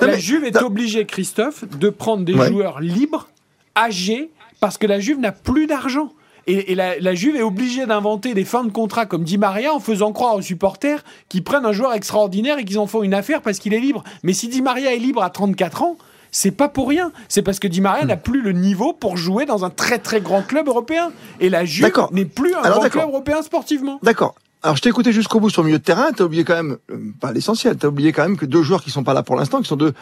la, 0.00 0.18
Juve 0.18 0.44
est 0.44 0.56
obligée, 0.62 1.06
Christophe, 1.06 1.64
de 1.78 1.90
prendre 1.90 2.24
des 2.24 2.34
joueurs 2.34 2.80
libres 2.80 3.28
âgé 3.76 4.30
parce 4.60 4.78
que 4.78 4.86
la 4.86 5.00
Juve 5.00 5.18
n'a 5.18 5.32
plus 5.32 5.66
d'argent. 5.66 6.12
Et, 6.46 6.74
la, 6.74 7.14
Juve 7.14 7.36
est 7.36 7.42
obligée 7.42 7.86
d'inventer 7.86 8.34
des 8.34 8.44
fins 8.44 8.64
de 8.64 8.72
contrat 8.72 9.06
comme 9.06 9.22
dit 9.22 9.38
Maria 9.38 9.72
en 9.72 9.78
faisant 9.78 10.12
croire 10.12 10.34
aux 10.34 10.42
supporters 10.42 11.04
qu'ils 11.28 11.44
prennent 11.44 11.66
un 11.66 11.72
joueur 11.72 11.92
extraordinaire 11.92 12.58
et 12.58 12.64
qu'ils 12.64 12.78
en 12.78 12.86
font 12.86 13.02
une 13.02 13.14
affaire 13.14 13.42
parce 13.42 13.58
qu'il 13.58 13.72
est 13.72 13.78
libre. 13.78 14.02
Mais 14.22 14.32
si 14.32 14.48
Di 14.48 14.62
Maria 14.62 14.94
est 14.94 14.98
libre 14.98 15.22
à 15.22 15.30
34 15.30 15.82
ans, 15.82 15.96
c'est 16.32 16.50
pas 16.50 16.68
pour 16.68 16.88
rien. 16.88 17.12
C'est 17.28 17.42
parce 17.42 17.58
que 17.58 17.68
Di 17.68 17.80
Maria 17.80 18.04
n'a 18.04 18.16
plus 18.16 18.40
le 18.40 18.52
niveau 18.52 18.92
pour 18.92 19.16
jouer 19.16 19.46
dans 19.46 19.64
un 19.64 19.70
très 19.70 19.98
très 19.98 20.20
grand 20.20 20.42
club 20.42 20.68
européen. 20.68 21.12
Et 21.40 21.50
la 21.50 21.64
Juve 21.64 21.92
n'est 22.12 22.24
plus 22.24 22.54
un 22.54 22.62
grand 22.62 22.88
club 22.88 23.08
européen 23.08 23.42
sportivement. 23.42 24.00
D'accord. 24.02 24.34
Alors 24.62 24.76
je 24.76 24.82
t'ai 24.82 24.90
écouté 24.90 25.10
jusqu'au 25.12 25.40
bout 25.40 25.48
sur 25.48 25.62
le 25.62 25.66
milieu 25.66 25.78
de 25.78 25.82
terrain, 25.82 26.12
t'as 26.14 26.24
oublié 26.24 26.44
quand 26.44 26.54
même, 26.54 26.76
euh, 26.90 26.98
pas 27.18 27.32
l'essentiel, 27.32 27.78
t'as 27.78 27.88
oublié 27.88 28.12
quand 28.12 28.22
même 28.22 28.36
que 28.36 28.44
deux 28.44 28.62
joueurs 28.62 28.82
qui 28.82 28.90
sont 28.90 29.02
pas 29.02 29.14
là 29.14 29.22
pour 29.22 29.36
l'instant, 29.36 29.62
qui 29.62 29.68
sont 29.68 29.76
deux 29.76 29.94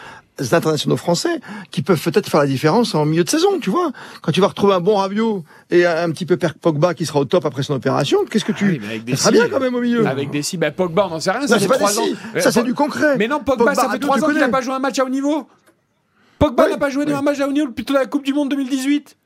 internationaux 0.50 0.96
français, 0.96 1.40
qui 1.70 1.82
peuvent 1.82 2.02
peut-être 2.02 2.28
faire 2.28 2.40
la 2.40 2.46
différence 2.46 2.92
en 2.96 3.04
milieu 3.04 3.22
de 3.22 3.30
saison, 3.30 3.60
tu 3.60 3.70
vois. 3.70 3.92
Quand 4.20 4.32
tu 4.32 4.40
vas 4.40 4.48
retrouver 4.48 4.74
un 4.74 4.80
bon 4.80 4.96
Rabiot 4.96 5.44
et 5.70 5.86
un 5.86 6.10
petit 6.10 6.26
peu 6.26 6.36
Pogba 6.36 6.94
qui 6.94 7.06
sera 7.06 7.20
au 7.20 7.24
top 7.24 7.46
après 7.46 7.62
son 7.62 7.74
opération, 7.74 8.24
qu'est-ce 8.24 8.44
que 8.44 8.50
tu... 8.50 8.80
Ah 8.82 9.16
ça 9.16 9.30
bien 9.30 9.48
quand 9.48 9.60
même 9.60 9.76
au 9.76 9.80
milieu. 9.80 10.04
Avec 10.04 10.30
des 10.30 10.42
si, 10.42 10.56
ben 10.56 10.72
Pogba 10.72 11.06
on 11.06 11.10
n'en 11.10 11.20
sait 11.20 11.30
rien, 11.30 11.46
ça 11.46 11.60
fait 11.60 11.68
trois 11.68 11.96
ans. 11.96 12.04
Ça 12.40 12.50
c'est 12.50 12.64
du 12.64 12.74
concret. 12.74 13.16
Mais 13.16 13.28
non, 13.28 13.38
Pogba, 13.38 13.76
ça 13.76 13.88
fait 13.90 14.00
trois 14.00 14.22
ans 14.24 14.26
qu'il 14.26 14.38
n'a 14.38 14.48
pas 14.48 14.60
joué 14.60 14.74
un 14.74 14.80
match 14.80 14.98
à 14.98 15.04
haut 15.04 15.08
niveau. 15.08 15.46
Pogba 16.40 16.68
n'a 16.68 16.78
pas 16.78 16.90
joué 16.90 17.10
un 17.12 17.22
match 17.22 17.38
à 17.38 17.46
haut 17.46 17.52
niveau 17.52 17.68
depuis 17.68 17.94
la 17.94 18.06
Coupe 18.06 18.24
du 18.24 18.32
Monde 18.32 18.48
2018. 18.50 19.16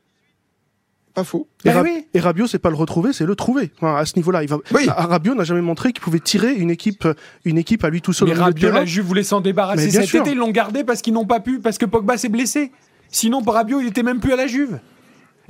Pas 1.15 1.25
faux. 1.25 1.47
Et, 1.65 1.71
bah 1.71 1.83
Rabiot, 2.15 2.47
c'est 2.47 2.59
pas 2.59 2.71
le 2.71 2.77
retrouver, 2.77 3.13
c'est 3.13 3.27
le 3.27 3.35
trouver. 3.37 3.71
à 3.83 4.07
ce 4.07 4.17
niveau-là, 4.17 4.43
il 4.43 4.49
va. 4.49 4.59
Rabiot 4.89 5.35
n'a 5.35 5.45
jamais 5.45 5.61
montré 5.61 5.93
qu'il 5.93 6.03
pouvait 6.03 6.21
tirer 6.21 6.55
une 6.55 6.71
équipe, 6.71 7.07
une 7.45 7.59
équipe 7.59 7.85
à 7.85 7.91
lui 7.91 8.01
tout 8.01 8.13
seul. 8.13 8.29
Mais 8.29 8.35
Rabiot, 8.35 8.71
la 8.71 8.85
Juve 8.85 9.05
voulait 9.05 9.23
s'en 9.23 9.41
débarrasser 9.41 9.91
cet 9.91 10.15
été. 10.15 10.31
Ils 10.33 10.39
l'ont 10.39 10.51
gardé 10.51 10.85
parce 10.85 11.03
qu'ils 11.03 11.13
n'ont 11.13 11.27
pas 11.27 11.41
pu, 11.41 11.59
parce 11.59 11.79
que 11.79 11.87
Pogba 11.87 12.17
s'est 12.17 12.29
blessé. 12.29 12.73
Sinon, 13.11 13.41
Rabiot, 13.41 13.81
il 13.81 13.89
était 13.89 14.03
même 14.03 14.21
plus 14.21 14.33
à 14.33 14.37
la 14.37 14.47
Juve. 14.47 14.81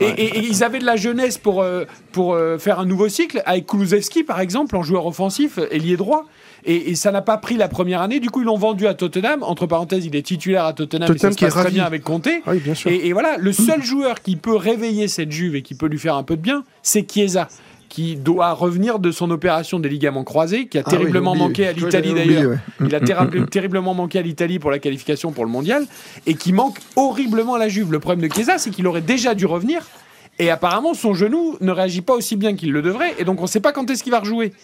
Et, 0.02 0.38
ils 0.38 0.64
avaient 0.64 0.78
de 0.78 0.84
la 0.84 0.96
jeunesse 0.96 1.38
pour, 1.38 1.62
euh, 1.62 1.84
pour 2.12 2.34
euh, 2.34 2.58
faire 2.58 2.80
un 2.80 2.86
nouveau 2.86 3.08
cycle, 3.08 3.42
avec 3.46 3.66
Kulusevski 3.66 4.24
par 4.24 4.40
exemple, 4.40 4.76
en 4.76 4.82
joueur 4.82 5.06
offensif, 5.06 5.58
ailier 5.70 5.96
droit. 5.96 6.24
Et, 6.64 6.94
ça 6.94 7.10
n'a 7.10 7.22
pas 7.22 7.38
pris 7.38 7.56
la 7.56 7.68
première 7.68 8.02
année. 8.02 8.20
Du 8.20 8.30
coup, 8.30 8.40
ils 8.40 8.46
l'ont 8.46 8.56
vendu 8.56 8.86
à 8.86 8.94
Tottenham. 8.94 9.42
Entre 9.42 9.66
parenthèses, 9.66 10.06
il 10.06 10.14
est 10.14 10.22
titulaire 10.22 10.64
à 10.64 10.72
Tottenham. 10.72 11.08
Tottenham 11.08 11.32
et 11.32 11.34
ça 11.34 11.40
se 11.40 11.54
passe 11.54 11.64
très 11.64 11.72
bien 11.72 11.84
avec 11.84 12.04
Conte. 12.04 12.28
Oui, 12.46 12.58
bien 12.58 12.74
sûr. 12.74 12.90
Et, 12.90 13.12
voilà, 13.12 13.36
le 13.38 13.52
seul 13.52 13.82
joueur 13.82 14.22
qui 14.22 14.36
peut 14.36 14.54
réveiller 14.54 15.08
cette 15.08 15.32
Juve 15.32 15.56
et 15.56 15.62
qui 15.62 15.74
peut 15.74 15.86
lui 15.86 15.98
faire 15.98 16.14
un 16.14 16.22
peu 16.22 16.36
de 16.36 16.42
bien, 16.42 16.62
c'est 16.82 17.10
Chiesa 17.10 17.48
qui 17.92 18.16
doit 18.16 18.54
revenir 18.54 18.98
de 18.98 19.10
son 19.10 19.30
opération 19.30 19.78
des 19.78 19.90
ligaments 19.90 20.24
croisés, 20.24 20.66
qui 20.66 20.78
a 20.78 20.82
ah 20.86 20.90
terriblement 20.90 21.34
manqué 21.34 21.66
à 21.66 21.72
l'Italie 21.72 22.14
d'ailleurs. 22.14 22.56
Il 22.80 22.94
a 22.94 23.00
mm, 23.00 23.02
mm, 23.02 23.40
mm. 23.40 23.48
terriblement 23.48 23.92
manqué 23.92 24.18
à 24.18 24.22
l'Italie 24.22 24.58
pour 24.58 24.70
la 24.70 24.78
qualification 24.78 25.30
pour 25.30 25.44
le 25.44 25.50
mondial, 25.50 25.84
et 26.24 26.32
qui 26.32 26.54
manque 26.54 26.78
horriblement 26.96 27.56
à 27.56 27.58
la 27.58 27.68
Juve. 27.68 27.92
Le 27.92 28.00
problème 28.00 28.26
de 28.26 28.32
Chiesa, 28.32 28.56
c'est 28.56 28.70
qu'il 28.70 28.86
aurait 28.86 29.02
déjà 29.02 29.34
dû 29.34 29.44
revenir, 29.44 29.86
et 30.38 30.48
apparemment 30.48 30.94
son 30.94 31.12
genou 31.12 31.58
ne 31.60 31.70
réagit 31.70 32.00
pas 32.00 32.14
aussi 32.14 32.36
bien 32.36 32.56
qu'il 32.56 32.72
le 32.72 32.80
devrait, 32.80 33.14
et 33.18 33.24
donc 33.24 33.40
on 33.40 33.42
ne 33.42 33.48
sait 33.48 33.60
pas 33.60 33.72
quand 33.72 33.90
est-ce 33.90 34.02
qu'il 34.02 34.12
va 34.12 34.20
rejouer. 34.20 34.54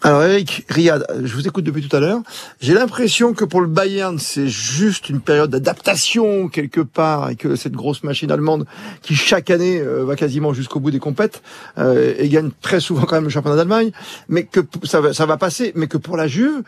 Alors 0.00 0.22
Eric, 0.22 0.64
Riyad, 0.68 1.04
je 1.24 1.34
vous 1.34 1.48
écoute 1.48 1.64
depuis 1.64 1.86
tout 1.86 1.96
à 1.96 1.98
l'heure. 1.98 2.20
J'ai 2.60 2.72
l'impression 2.72 3.34
que 3.34 3.44
pour 3.44 3.60
le 3.60 3.66
Bayern, 3.66 4.16
c'est 4.20 4.46
juste 4.46 5.08
une 5.08 5.20
période 5.20 5.50
d'adaptation 5.50 6.46
quelque 6.46 6.80
part 6.80 7.30
et 7.30 7.34
que 7.34 7.56
cette 7.56 7.72
grosse 7.72 8.04
machine 8.04 8.30
allemande 8.30 8.64
qui 9.02 9.16
chaque 9.16 9.50
année 9.50 9.80
euh, 9.80 10.04
va 10.04 10.14
quasiment 10.14 10.52
jusqu'au 10.52 10.78
bout 10.78 10.92
des 10.92 11.00
compètes 11.00 11.42
euh, 11.78 12.14
et 12.16 12.28
gagne 12.28 12.50
très 12.60 12.78
souvent 12.78 13.06
quand 13.06 13.16
même 13.16 13.24
le 13.24 13.30
championnat 13.30 13.56
d'Allemagne, 13.56 13.90
mais 14.28 14.44
que 14.44 14.60
ça 14.84 15.00
va, 15.00 15.12
ça 15.12 15.26
va 15.26 15.36
passer, 15.36 15.72
mais 15.74 15.88
que 15.88 15.98
pour 15.98 16.16
la 16.16 16.28
Juve, 16.28 16.62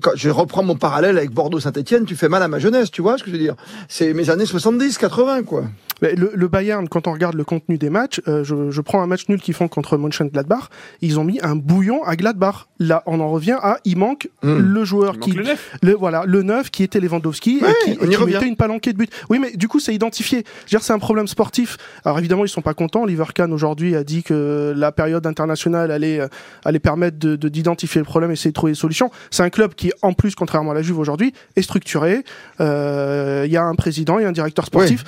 quand 0.00 0.12
je 0.16 0.28
reprends 0.30 0.64
mon 0.64 0.74
parallèle 0.74 1.18
avec 1.18 1.30
Bordeaux-Saint-Etienne, 1.30 2.04
tu 2.04 2.16
fais 2.16 2.28
mal 2.28 2.42
à 2.42 2.48
ma 2.48 2.58
jeunesse, 2.58 2.90
tu 2.90 3.00
vois 3.00 3.16
ce 3.16 3.22
que 3.22 3.30
je 3.30 3.36
veux 3.36 3.42
dire? 3.42 3.54
C'est 3.88 4.12
mes 4.12 4.28
années 4.28 4.46
70, 4.46 4.98
80 4.98 5.44
quoi. 5.44 5.66
Le, 6.02 6.32
le, 6.34 6.48
Bayern, 6.48 6.88
quand 6.88 7.06
on 7.06 7.12
regarde 7.12 7.36
le 7.36 7.44
contenu 7.44 7.78
des 7.78 7.88
matchs, 7.88 8.20
euh, 8.26 8.42
je, 8.42 8.72
je, 8.72 8.80
prends 8.80 9.02
un 9.02 9.06
match 9.06 9.28
nul 9.28 9.40
qu'ils 9.40 9.54
font 9.54 9.68
contre 9.68 9.96
Mönchengladbach, 9.96 10.68
ils 11.00 11.20
ont 11.20 11.24
mis 11.24 11.38
un 11.42 11.54
bouillon 11.54 12.02
à 12.02 12.16
Gladbach. 12.16 12.66
Là, 12.82 13.04
on 13.06 13.20
en 13.20 13.30
revient 13.30 13.58
à, 13.62 13.78
il 13.84 13.96
manque 13.96 14.28
hmm. 14.42 14.58
le 14.58 14.84
joueur 14.84 15.20
qui, 15.20 15.30
le, 15.30 15.44
neuf. 15.44 15.76
le, 15.82 15.92
voilà, 15.92 16.24
le 16.26 16.42
neuf 16.42 16.70
qui 16.70 16.82
était 16.82 16.98
Lewandowski 16.98 17.60
et 17.60 17.96
qui, 17.96 17.96
qui 17.96 18.24
mettait 18.24 18.48
une 18.48 18.56
palanquée 18.56 18.92
de 18.92 18.98
but. 18.98 19.12
Oui, 19.30 19.38
mais 19.38 19.52
du 19.52 19.68
coup, 19.68 19.78
c'est 19.78 19.94
identifié. 19.94 20.44
C'est 20.66 20.92
un 20.92 20.98
problème 20.98 21.28
sportif. 21.28 21.76
Alors 22.04 22.18
évidemment, 22.18 22.44
ils 22.44 22.48
sont 22.48 22.60
pas 22.60 22.74
contents. 22.74 23.02
Oliver 23.02 23.26
Kahn 23.32 23.52
aujourd'hui 23.52 23.94
a 23.94 24.02
dit 24.02 24.24
que 24.24 24.74
la 24.76 24.90
période 24.90 25.24
internationale 25.26 25.92
allait, 25.92 26.20
euh, 26.20 26.28
allait 26.64 26.80
permettre 26.80 27.18
de 27.18 27.36
d'identifier 27.36 28.00
le 28.00 28.04
problème 28.04 28.30
et 28.30 28.34
essayer 28.34 28.50
de 28.50 28.54
trouver 28.54 28.72
des 28.72 28.78
solutions. 28.78 29.10
C'est 29.30 29.42
un 29.42 29.50
club 29.50 29.74
qui, 29.74 29.92
en 30.02 30.12
plus, 30.12 30.34
contrairement 30.34 30.72
à 30.72 30.74
la 30.74 30.82
Juve 30.82 30.98
aujourd'hui, 30.98 31.32
est 31.54 31.62
structuré. 31.62 32.24
Euh, 32.60 33.44
il 33.46 33.52
y 33.52 33.56
a 33.56 33.62
un 33.62 33.74
président, 33.74 34.18
il 34.18 34.22
y 34.22 34.24
a 34.24 34.28
un 34.28 34.32
directeur 34.32 34.66
sportif. 34.66 35.04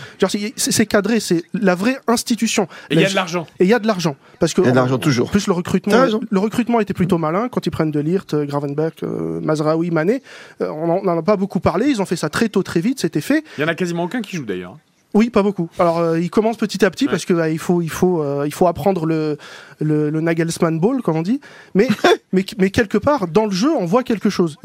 C'est 0.56 0.86
cadré, 0.86 1.18
c'est 1.18 1.42
la 1.54 1.74
vraie 1.74 1.98
institution. 2.06 2.68
Et 2.90 2.94
il 2.94 3.00
y 3.00 3.04
a 3.04 3.10
de 3.10 3.14
l'argent. 3.14 3.46
Et 3.58 3.64
il 3.64 3.70
y 3.70 3.74
a 3.74 3.80
de 3.80 3.86
l'argent. 3.86 4.14
Parce 4.38 4.54
que. 4.54 4.60
Il 4.60 4.66
y 4.66 4.68
a 4.68 4.72
de 4.72 4.76
l'argent 4.76 4.98
toujours. 4.98 5.30
Plus 5.30 5.46
le 5.46 5.54
recrutement, 5.54 6.04
le 6.30 6.38
recrutement 6.38 6.80
était 6.80 6.94
plutôt 6.94 7.18
malin 7.18 7.48
quand 7.48 7.63
ils 7.66 7.70
prennent 7.70 7.90
de 7.90 8.00
Lirt, 8.00 8.34
euh, 8.34 8.44
Gravenberg, 8.44 8.94
euh, 9.02 9.40
Mazraoui, 9.40 9.90
Mané. 9.90 10.22
Euh, 10.60 10.68
on 10.70 11.02
n'en 11.02 11.18
a 11.18 11.22
pas 11.22 11.36
beaucoup 11.36 11.60
parlé. 11.60 11.86
Ils 11.86 12.00
ont 12.00 12.06
fait 12.06 12.16
ça 12.16 12.28
très 12.28 12.48
tôt, 12.48 12.62
très 12.62 12.80
vite. 12.80 13.00
C'était 13.00 13.20
fait. 13.20 13.44
Il 13.58 13.62
y 13.62 13.64
en 13.64 13.68
a 13.68 13.74
quasiment 13.74 14.04
aucun 14.04 14.22
qui 14.22 14.36
joue 14.36 14.44
d'ailleurs. 14.44 14.76
Oui, 15.14 15.30
pas 15.30 15.44
beaucoup. 15.44 15.70
Alors, 15.78 15.98
euh, 15.98 16.20
il 16.20 16.28
commence 16.28 16.56
petit 16.56 16.84
à 16.84 16.90
petit 16.90 17.06
parce 17.06 17.24
que 17.24 17.32
bah, 17.32 17.48
il 17.48 17.60
faut, 17.60 17.80
il 17.80 17.88
faut, 17.88 18.20
euh, 18.20 18.42
il 18.46 18.52
faut 18.52 18.66
apprendre 18.66 19.06
le, 19.06 19.38
le, 19.80 20.10
le, 20.10 20.20
Nagelsmann 20.20 20.80
Ball, 20.80 21.02
comme 21.02 21.16
on 21.16 21.22
dit. 21.22 21.40
Mais, 21.76 21.86
mais, 22.32 22.44
mais 22.58 22.70
quelque 22.70 22.98
part, 22.98 23.28
dans 23.28 23.46
le 23.46 23.52
jeu, 23.52 23.70
on 23.70 23.86
voit 23.86 24.02
quelque 24.02 24.28
chose. 24.28 24.56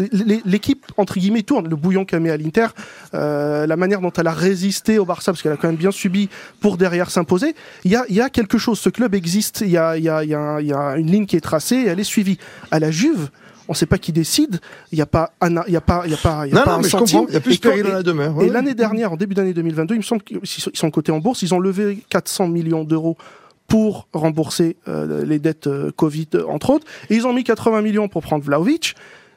L'équipe 0.46 0.88
entre 0.98 1.20
guillemets 1.20 1.44
tourne. 1.44 1.70
Le 1.70 1.76
bouillon 1.76 2.04
qu'a 2.04 2.20
mis 2.20 2.32
à 2.32 2.38
l'Inter, 2.38 2.66
euh, 3.14 3.68
la 3.68 3.76
manière 3.76 4.02
dont 4.02 4.12
elle 4.12 4.26
a 4.26 4.34
résisté 4.34 4.98
au 4.98 5.06
Barça, 5.06 5.32
parce 5.32 5.44
qu'elle 5.44 5.52
a 5.52 5.58
quand 5.58 5.68
même 5.68 5.78
bien 5.78 5.92
subi 5.92 6.30
pour 6.62 6.78
derrière 6.78 7.12
s'imposer. 7.12 7.54
Il 7.84 7.92
y 7.92 7.96
a, 7.96 8.06
il 8.10 8.16
y 8.16 8.22
a 8.22 8.32
quelque 8.32 8.58
chose. 8.58 8.80
Ce 8.80 8.90
club 8.90 9.14
existe. 9.14 9.62
Il 9.62 9.70
y 9.70 9.78
a, 9.78 9.98
il 9.98 10.04
y 10.04 10.10
a, 10.10 10.24
il 10.24 10.32
y 10.32 10.36
a, 10.36 10.62
il 10.62 10.68
y 10.68 10.74
a 10.74 10.98
une 10.98 11.12
ligne 11.12 11.26
qui 11.28 11.36
est 11.36 11.42
tracée. 11.42 11.76
Et 11.76 11.86
elle 11.86 12.00
est 12.00 12.04
suivie. 12.04 12.40
À 12.72 12.80
la 12.80 12.90
Juve 12.90 13.30
on 13.70 13.74
ne 13.74 13.78
sait 13.78 13.86
pas 13.86 14.00
qui 14.00 14.12
décide. 14.12 14.60
Il 14.92 14.96
n'y 14.96 15.02
a 15.04 15.06
pas, 15.06 15.32
il 15.44 15.54
y 15.72 15.78
a 15.78 15.82
pas, 15.82 16.02
il 16.06 16.12
y 16.12 16.16
a 16.16 16.18
pas, 16.18 16.48
il 16.48 16.54
y 16.54 16.58
a 16.58 16.64
pas 16.64 16.76
un 16.76 16.84
centime. 16.84 17.26
Il 17.28 17.36
y 17.36 17.38
a 17.38 17.40
plus 17.40 17.60
péril 17.60 17.84
dans 17.84 17.94
la 17.94 18.04
demeure. 18.04 18.42
Et 18.42 18.50
l'année 18.50 18.74
dernière, 18.74 19.14
en 19.14 19.16
début 19.16 19.36
d'année 19.36 19.54
2022, 19.54 19.94
il 19.94 20.00
me 20.00 20.04
semble 20.04 20.24
qu'ils 20.24 20.40
sont 20.44 20.92
cotés 20.92 21.12
en 21.12 21.20
bourse. 21.20 21.44
Ils 21.44 21.54
ont 21.54 21.60
levé 21.60 22.00
400 22.10 22.48
millions 22.48 22.84
d'euros 22.84 23.16
pour 23.68 24.08
rembourser 24.12 24.76
euh, 24.88 25.24
les 25.24 25.38
dettes 25.38 25.68
euh, 25.68 25.92
Covid, 25.96 26.30
entre 26.48 26.72
autres. 26.72 26.88
Et 27.12 27.16
ils 27.16 27.28
ont 27.28 27.34
mis 27.34 27.44
80 27.44 27.84
millions 27.84 28.08
pour 28.08 28.24
prendre 28.24 28.44
Vlaovic. 28.44 28.96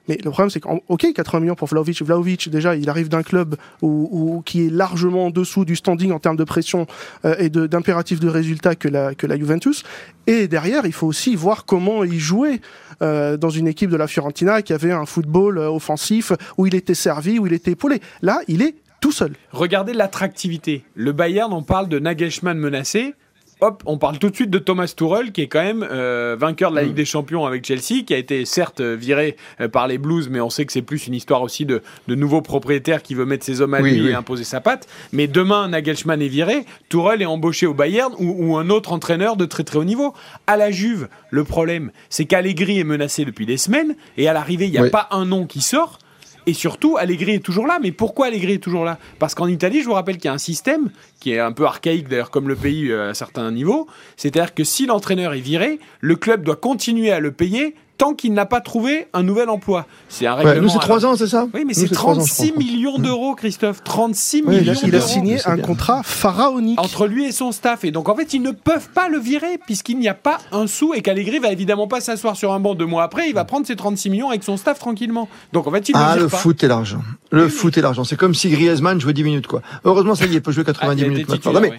Mais 0.09 0.19
le 0.23 0.31
problème, 0.31 0.51
c'est 0.51 0.61
qu'ok, 0.61 0.83
ok, 0.89 1.13
80 1.15 1.41
millions 1.41 1.55
pour 1.55 1.69
Vlaovic. 1.69 2.03
Vlaovic, 2.03 2.49
déjà, 2.49 2.75
il 2.77 2.89
arrive 2.89 3.09
d'un 3.09 3.23
club 3.23 3.57
où, 3.83 4.43
qui 4.45 4.67
est 4.67 4.71
largement 4.71 5.27
en 5.27 5.31
dessous 5.31 5.65
du 5.65 5.77
standing 5.77 6.13
en 6.13 6.19
termes 6.19 6.37
de 6.37 6.45
pression 6.45 6.87
euh, 7.25 7.35
et 7.39 7.49
d'impératif 7.51 8.21
de, 8.21 8.29
résultat 8.29 8.75
que 8.75 8.89
la, 8.89 9.15
que 9.15 9.27
la 9.27 9.37
Juventus. 9.37 9.85
Et 10.27 10.49
derrière, 10.49 10.87
il 10.87 10.93
faut 10.93 11.07
aussi 11.07 11.37
voir 11.37 11.65
comment 11.65 12.05
il 12.05 12.19
jouait 12.19 12.61
euh, 13.03 13.37
dans 13.37 13.51
une 13.51 13.69
équipe 13.69 13.91
de 13.91 13.97
la 13.97 14.07
Fiorentina 14.07 14.63
qui 14.63 14.73
avait 14.73 14.93
un 14.93 15.07
football 15.07 15.59
euh, 15.59 15.69
offensif 15.69 16.33
où 16.57 16.67
il 16.67 16.75
était 16.75 16.95
servi, 16.95 17.39
où 17.39 17.47
il 17.47 17.53
était 17.53 17.73
épaulé. 17.73 18.01
Là, 18.23 18.41
il 18.49 18.63
est 18.63 18.75
tout 19.01 19.13
seul. 19.13 19.33
Regardez 19.51 19.93
l'attractivité. 19.93 20.85
Le 20.95 21.13
Bayern, 21.13 21.53
on 21.53 21.63
parle 21.63 21.89
de 21.89 21.99
Nagelsmann 21.99 22.57
menacé 22.57 23.15
hop, 23.63 23.83
on 23.87 23.97
parle 23.97 24.19
tout 24.19 24.29
de 24.29 24.35
suite 24.35 24.51
de 24.51 24.59
Thomas 24.59 24.93
Tuchel, 24.95 25.33
qui 25.33 25.43
est 25.43 25.47
quand 25.47 25.63
même 25.63 25.87
euh, 25.89 26.37
vainqueur 26.39 26.71
de 26.71 26.77
la 26.77 26.83
Ligue 26.83 26.93
mm. 26.93 26.97
des 26.97 27.05
Champions 27.05 27.47
avec 27.47 27.65
Chelsea, 27.65 28.03
qui 28.05 28.13
a 28.13 28.19
été 28.19 28.45
certes 28.45 28.81
viré 28.81 29.37
euh, 29.61 29.69
par 29.69 29.87
les 29.87 29.99
Blues, 29.99 30.29
mais 30.29 30.41
on 30.41 30.51
sait 30.51 30.67
que 30.67 30.73
c'est 30.73 30.83
plus 30.83 31.07
une 31.07 31.15
histoire 31.15 31.43
aussi 31.43 31.65
de, 31.65 31.83
de 32.09 32.15
nouveaux 32.15 32.43
propriétaires 32.43 33.03
qui 33.03 33.15
veut 33.15 33.25
mettre 33.25 33.45
ses 33.45 33.61
hommes 33.61 33.75
à 33.75 33.81
lui 33.81 34.09
et 34.09 34.15
imposer 34.15 34.45
sa 34.45 34.61
patte. 34.61 34.89
Mais 35.13 35.29
demain, 35.29 35.69
Nagelsmann 35.69 36.21
est 36.21 36.29
viré, 36.29 36.65
Tuchel 36.89 37.23
est 37.23 37.27
embauché 37.27 37.67
au 37.67 37.75
Bayern 37.75 38.13
ou, 38.19 38.57
un 38.57 38.69
autre 38.69 38.93
entraîneur 38.93 39.37
de 39.37 39.47
très 39.47 39.65
très 39.65 39.79
haut 39.79 39.85
niveau. 39.85 40.13
À 40.47 40.57
la 40.57 40.71
Juve, 40.71 41.09
le 41.31 41.45
problème, 41.45 41.91
c'est 42.11 42.25
qu'Allegri 42.25 42.81
est 42.81 42.85
menacé 42.85 43.25
depuis 43.25 43.47
des 43.47 43.57
semaines, 43.57 43.95
et 44.17 44.29
à 44.29 44.33
l'arrivée, 44.33 44.67
il 44.67 44.73
n'y 44.73 44.79
a 44.79 44.91
pas 44.91 45.09
un 45.11 45.25
nom 45.25 45.47
qui 45.47 45.61
sort. 45.61 45.99
Et 46.47 46.55
surtout, 46.55 46.97
Allegri 46.97 47.35
est 47.35 47.45
toujours 47.45 47.67
là. 47.67 47.79
Mais 47.81 47.93
pourquoi 47.93 48.27
Allegri 48.27 48.55
est 48.55 48.63
toujours 48.63 48.85
là? 48.85 48.99
Parce 49.19 49.35
qu'en 49.35 49.47
Italie, 49.47 49.81
je 49.81 49.87
vous 49.87 49.95
rappelle 49.95 50.17
qu'il 50.17 50.27
y 50.27 50.29
a 50.29 50.33
un 50.33 50.39
système 50.39 50.91
qui 51.21 51.33
est 51.33 51.39
un 51.39 51.53
peu 51.53 51.65
archaïque 51.65 52.09
d'ailleurs, 52.09 52.31
comme 52.31 52.49
le 52.49 52.57
pays 52.57 52.91
euh, 52.91 53.11
à 53.11 53.15
certains 53.15 53.51
niveaux. 53.53 53.87
C'est-à-dire 54.17 54.55
que 54.55 54.65
si 54.65 54.87
l'entraîneur 54.87 55.35
est 55.35 55.41
viré, 55.41 55.79
le 56.01 56.17
club 56.17 56.43
doit 56.45 56.57
continuer 56.57 57.11
à 57.13 57.21
le 57.21 57.33
payer 57.33 57.77
tant 58.03 58.15
qu'il 58.15 58.33
n'a 58.33 58.47
pas 58.47 58.61
trouvé 58.61 59.07
un 59.13 59.23
nouvel 59.23 59.49
emploi. 59.49 59.87
C'est 60.09 60.27
un 60.27 60.35
Ouais, 60.37 60.43
règlement. 60.43 60.63
nous, 60.63 60.69
c'est 60.71 60.81
trois 60.81 61.07
ans, 61.07 61.15
c'est 61.15 61.29
ça 61.29 61.47
Oui, 61.55 61.63
mais 61.65 61.73
c'est 61.73 61.89
trois 61.89 62.15
ans, 62.15 62.25
je 62.25 62.27
36 62.27 62.49
crois. 62.51 62.59
millions 62.65 62.99
d'euros, 62.99 63.37
Christophe. 63.37 63.85
36 63.85 64.43
Oui, 64.45 64.57
il 64.57 64.59
a- 64.59 64.61
millions 64.73 64.81
Il 64.83 64.89
a 64.89 64.99
d'euros. 64.99 65.07
signé 65.09 65.39
un 65.47 65.55
bien. 65.55 65.65
contrat 65.65 66.01
pharaonique. 66.03 66.81
entre 66.81 67.07
lui 67.07 67.27
et 67.27 67.33
son 67.33 67.53
staff. 67.53 67.85
Et 67.85 67.93
donc, 67.93 68.09
en 68.09 68.17
fait, 68.17 68.35
ils 68.35 68.43
ne 68.43 68.51
peuvent 68.51 68.89
pas 68.89 69.09
le 69.09 69.19
virer 69.19 69.57
puisqu'il 69.65 69.99
n'y 70.01 70.09
a 70.09 70.15
pas 70.15 70.39
un 70.51 70.67
sou 70.67 70.95
et 70.95 71.03
qu'Allegri 71.03 71.39
va 71.39 71.53
évidemment 71.53 71.87
pas 71.87 72.01
s'asseoir 72.01 72.35
sur 72.35 72.53
un 72.53 72.59
banc 72.59 72.75
deux 72.75 72.87
mois 72.87 73.05
après. 73.05 73.29
Il 73.29 73.35
va 73.35 73.45
prendre 73.45 73.67
ses 73.69 73.77
36 73.77 74.11
millions 74.11 74.31
avec 74.31 74.43
son 74.43 74.57
staff 74.57 74.81
tranquillement. 74.81 75.29
Donc, 75.53 75.69
en 75.69 75.71
fait, 75.71 75.89
il 75.89 75.95
ne 75.95 76.01
Ah, 76.01 76.17
le 76.17 76.23
le 76.23 76.29
pas. 76.29 76.39
foot 76.39 76.65
et 76.65 76.67
l'argent. 76.69 77.03
Le 77.31 77.49
foot 77.49 77.79
et 77.79 77.83
l'argent. 77.83 78.03
C'est 78.03 78.17
comme 78.17 78.35
si 78.35 78.51
Griezmann 78.51 79.01
jouait 79.01 79.13
10 79.13 79.23
minutes, 79.23 79.47
quoi. 79.47 79.63
Heureusement, 79.85 80.17
ça 80.17 80.25
y 80.27 80.29
est, 80.29 80.35
il 80.35 80.43
peut 80.43 80.51
jouer 80.51 80.65
Ah, 80.67 80.73
90 80.73 81.01
il 81.01 81.05
a 81.05 81.07
été 81.07 81.15
minutes 81.15 81.31
titulaire, 81.31 81.61
Non, 81.63 81.69
mais. 81.69 81.79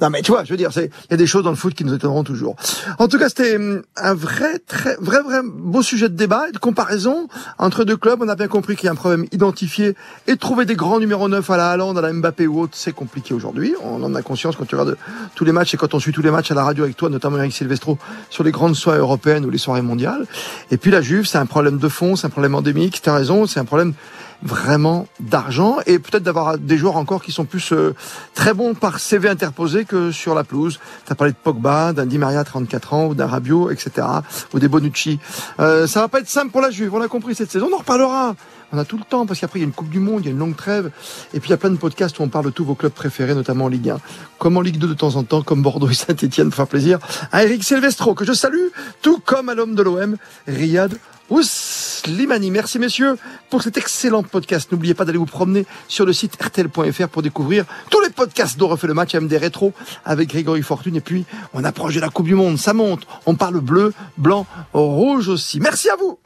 Non, 0.00 0.10
mais 0.10 0.20
tu 0.20 0.30
vois, 0.30 0.44
je 0.44 0.50
veux 0.50 0.58
dire, 0.58 0.70
il 0.76 0.90
y 1.10 1.14
a 1.14 1.16
des 1.16 1.26
choses 1.26 1.42
dans 1.42 1.50
le 1.50 1.56
foot 1.56 1.72
qui 1.74 1.84
nous 1.84 1.94
étonneront 1.94 2.22
toujours. 2.22 2.54
En 2.98 3.08
tout 3.08 3.18
cas, 3.18 3.30
c'était 3.30 3.56
hum, 3.56 3.82
un 3.96 4.14
vrai, 4.14 4.58
très, 4.58 4.96
vrai, 4.96 5.22
vrai 5.22 5.40
beau 5.42 5.82
sujet 5.82 6.10
de 6.10 6.14
débat 6.14 6.48
et 6.48 6.52
de 6.52 6.58
comparaison 6.58 7.28
entre 7.58 7.84
deux 7.84 7.96
clubs. 7.96 8.20
On 8.20 8.28
a 8.28 8.36
bien 8.36 8.48
compris 8.48 8.76
qu'il 8.76 8.86
y 8.86 8.88
a 8.88 8.92
un 8.92 8.96
problème 8.96 9.26
identifié 9.32 9.94
et 10.26 10.36
trouver 10.36 10.66
des 10.66 10.76
grands 10.76 11.00
numéros 11.00 11.28
9 11.28 11.48
à 11.50 11.56
la 11.56 11.70
Haaland, 11.70 11.96
à 11.96 12.02
la 12.02 12.12
Mbappé 12.12 12.46
ou 12.46 12.60
autre, 12.60 12.74
c'est 12.76 12.92
compliqué 12.92 13.32
aujourd'hui. 13.32 13.74
On 13.82 14.02
en 14.02 14.14
a 14.14 14.20
conscience 14.20 14.56
quand 14.56 14.66
tu 14.66 14.74
regardes 14.74 14.98
tous 15.34 15.44
les 15.44 15.52
matchs 15.52 15.72
et 15.72 15.76
quand 15.78 15.94
on 15.94 15.98
suit 15.98 16.12
tous 16.12 16.22
les 16.22 16.30
matchs 16.30 16.50
à 16.50 16.54
la 16.54 16.64
radio 16.64 16.84
avec 16.84 16.96
toi, 16.96 17.08
notamment 17.08 17.38
Eric 17.38 17.52
Silvestro, 17.52 17.98
sur 18.28 18.44
les 18.44 18.52
grandes 18.52 18.76
soirées 18.76 18.98
européennes 18.98 19.46
ou 19.46 19.50
les 19.50 19.58
soirées 19.58 19.82
mondiales. 19.82 20.26
Et 20.70 20.76
puis 20.76 20.90
la 20.90 21.00
Juve, 21.00 21.24
c'est 21.24 21.38
un 21.38 21.46
problème 21.46 21.78
de 21.78 21.88
fond, 21.88 22.16
c'est 22.16 22.26
un 22.26 22.30
problème 22.30 22.54
endémique. 22.54 23.00
T'as 23.02 23.14
raison, 23.14 23.46
c'est 23.46 23.60
un 23.60 23.64
problème 23.64 23.94
vraiment 24.42 25.06
d'argent 25.20 25.78
et 25.86 25.98
peut-être 25.98 26.22
d'avoir 26.22 26.58
des 26.58 26.78
joueurs 26.78 26.96
encore 26.96 27.22
qui 27.22 27.32
sont 27.32 27.44
plus 27.44 27.72
euh, 27.72 27.94
très 28.34 28.54
bons 28.54 28.74
par 28.74 29.00
CV 29.00 29.28
interposé 29.28 29.84
que 29.84 30.12
sur 30.12 30.34
la 30.34 30.44
pelouse. 30.44 30.78
Tu 31.06 31.12
as 31.12 31.14
parlé 31.14 31.32
de 31.32 31.38
Pogba, 31.42 31.92
d'un 31.92 32.06
Di 32.06 32.18
Maria 32.18 32.44
34 32.44 32.94
ans 32.94 33.06
ou 33.06 33.14
d'un 33.14 33.26
Rabiot, 33.26 33.70
etc. 33.70 34.06
ou 34.52 34.58
des 34.58 34.68
Bonucci. 34.68 35.18
Euh, 35.60 35.86
ça 35.86 36.00
va 36.00 36.08
pas 36.08 36.20
être 36.20 36.28
simple 36.28 36.50
pour 36.50 36.60
la 36.60 36.70
Juve, 36.70 36.94
on 36.94 36.98
l'a 36.98 37.08
compris 37.08 37.34
cette 37.34 37.50
saison. 37.50 37.68
On 37.70 37.74
en 37.74 37.78
reparlera. 37.78 38.34
On 38.72 38.78
a 38.78 38.84
tout 38.84 38.98
le 38.98 39.04
temps 39.04 39.26
parce 39.26 39.38
qu'après 39.38 39.60
il 39.60 39.62
y 39.62 39.64
a 39.64 39.68
une 39.68 39.72
Coupe 39.72 39.90
du 39.90 40.00
Monde, 40.00 40.22
il 40.22 40.26
y 40.26 40.28
a 40.28 40.32
une 40.32 40.38
longue 40.38 40.56
trêve 40.56 40.90
et 41.32 41.40
puis 41.40 41.48
il 41.48 41.50
y 41.50 41.54
a 41.54 41.56
plein 41.56 41.70
de 41.70 41.76
podcasts 41.76 42.18
où 42.18 42.22
on 42.22 42.28
parle 42.28 42.46
de 42.46 42.50
tous 42.50 42.64
vos 42.64 42.74
clubs 42.74 42.92
préférés, 42.92 43.34
notamment 43.34 43.66
en 43.66 43.68
Ligue 43.68 43.90
1, 43.90 43.98
comme 44.38 44.56
en 44.56 44.60
Ligue 44.60 44.78
2 44.78 44.88
de 44.88 44.94
temps 44.94 45.14
en 45.14 45.22
temps, 45.22 45.42
comme 45.42 45.62
Bordeaux 45.62 45.88
et 45.88 45.94
Saint-Etienne 45.94 46.48
pour 46.48 46.56
faire 46.56 46.66
plaisir 46.66 46.98
à 47.30 47.44
Eric 47.44 47.62
Silvestro 47.62 48.14
que 48.14 48.24
je 48.24 48.32
salue, 48.32 48.68
tout 49.02 49.20
comme 49.24 49.48
à 49.48 49.54
l'homme 49.54 49.76
de 49.76 49.82
l'OM, 49.82 50.16
Riyad 50.48 50.98
Ouslimani. 51.30 52.50
Merci 52.50 52.78
messieurs 52.78 53.16
pour 53.50 53.62
cet 53.62 53.76
excellent 53.76 54.22
podcast. 54.22 54.70
N'oubliez 54.72 54.94
pas 54.94 55.04
d'aller 55.04 55.18
vous 55.18 55.26
promener 55.26 55.66
sur 55.88 56.06
le 56.06 56.12
site 56.12 56.40
rtl.fr 56.42 57.08
pour 57.08 57.22
découvrir 57.22 57.64
tous 57.90 58.00
les 58.00 58.10
podcasts 58.10 58.58
dont 58.58 58.68
refait 58.68 58.86
le 58.86 58.94
match 58.94 59.14
MD 59.14 59.34
Rétro 59.34 59.72
avec 60.04 60.28
Grégory 60.28 60.62
Fortune. 60.62 60.96
Et 60.96 61.00
puis, 61.00 61.24
on 61.54 61.64
approche 61.64 61.94
de 61.94 62.00
la 62.00 62.08
Coupe 62.08 62.26
du 62.26 62.34
Monde, 62.34 62.58
ça 62.58 62.72
monte. 62.72 63.06
On 63.26 63.34
parle 63.34 63.60
bleu, 63.60 63.92
blanc, 64.16 64.46
rouge 64.72 65.28
aussi. 65.28 65.60
Merci 65.60 65.88
à 65.90 65.96
vous. 65.96 66.18